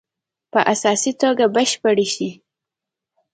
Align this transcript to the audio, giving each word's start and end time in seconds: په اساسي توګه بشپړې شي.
په 0.51 0.59
اساسي 0.73 1.11
توګه 1.21 1.45
بشپړې 1.55 2.07
شي. 2.13 2.29